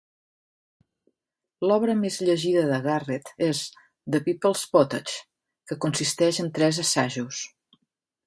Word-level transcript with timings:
L'obra 1.71 1.95
més 1.99 2.15
llegida 2.29 2.63
de 2.71 2.79
Garrett 2.87 3.29
és 3.49 3.61
"The 4.15 4.23
People's 4.29 4.65
Pottage", 4.77 5.21
que 5.73 5.79
consisteix 5.87 6.43
en 6.45 6.53
tres 6.59 6.81
assajos. 6.85 7.47